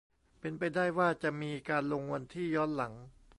[0.39, 2.93] เป็นไปได้ว่าจะมีการลงวันที่ย้อนหลัง